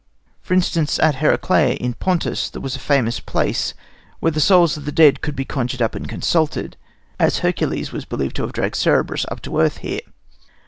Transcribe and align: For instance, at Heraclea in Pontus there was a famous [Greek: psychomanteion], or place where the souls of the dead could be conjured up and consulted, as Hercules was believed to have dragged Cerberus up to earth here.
For 0.41 0.55
instance, 0.55 0.97
at 0.97 1.17
Heraclea 1.17 1.75
in 1.75 1.93
Pontus 1.93 2.49
there 2.49 2.59
was 2.63 2.75
a 2.75 2.79
famous 2.79 3.19
[Greek: 3.19 3.25
psychomanteion], 3.25 3.27
or 3.27 3.31
place 3.51 3.73
where 4.19 4.31
the 4.31 4.39
souls 4.41 4.75
of 4.75 4.85
the 4.85 4.91
dead 4.91 5.21
could 5.21 5.35
be 5.35 5.45
conjured 5.45 5.79
up 5.79 5.93
and 5.93 6.09
consulted, 6.09 6.75
as 7.19 7.37
Hercules 7.45 7.91
was 7.91 8.05
believed 8.05 8.35
to 8.37 8.41
have 8.41 8.51
dragged 8.51 8.77
Cerberus 8.79 9.27
up 9.29 9.41
to 9.43 9.59
earth 9.61 9.77
here. 9.85 10.01